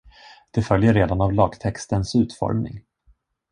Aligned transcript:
Det 0.51 0.61
följer 0.61 0.93
redan 0.93 1.21
av 1.21 1.33
lagtextens 1.33 2.15
utformning. 2.15 2.81